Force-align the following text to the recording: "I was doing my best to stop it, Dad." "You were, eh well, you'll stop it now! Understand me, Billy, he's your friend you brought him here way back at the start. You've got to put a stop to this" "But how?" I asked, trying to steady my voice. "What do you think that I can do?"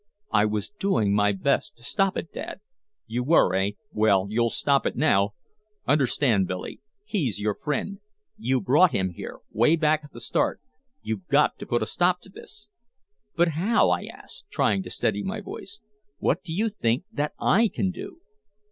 "I 0.31 0.45
was 0.45 0.69
doing 0.71 1.13
my 1.13 1.31
best 1.31 1.77
to 1.77 1.83
stop 1.83 2.17
it, 2.17 2.33
Dad." 2.33 2.59
"You 3.05 3.23
were, 3.23 3.53
eh 3.53 3.73
well, 3.93 4.25
you'll 4.27 4.49
stop 4.49 4.87
it 4.87 4.95
now! 4.95 5.35
Understand 5.87 6.45
me, 6.45 6.47
Billy, 6.47 6.81
he's 7.05 7.39
your 7.39 7.53
friend 7.53 7.99
you 8.35 8.61
brought 8.61 8.93
him 8.93 9.11
here 9.11 9.41
way 9.51 9.75
back 9.75 10.03
at 10.03 10.11
the 10.11 10.19
start. 10.19 10.59
You've 11.03 11.27
got 11.27 11.59
to 11.59 11.67
put 11.67 11.83
a 11.83 11.85
stop 11.85 12.19
to 12.21 12.29
this" 12.29 12.67
"But 13.37 13.49
how?" 13.49 13.91
I 13.91 14.05
asked, 14.05 14.49
trying 14.49 14.81
to 14.81 14.89
steady 14.89 15.21
my 15.21 15.39
voice. 15.39 15.81
"What 16.17 16.41
do 16.43 16.51
you 16.51 16.69
think 16.69 17.03
that 17.13 17.33
I 17.39 17.67
can 17.67 17.91
do?" 17.91 18.21